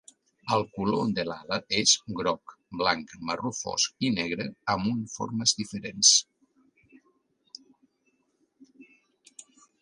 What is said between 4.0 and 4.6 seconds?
i negre,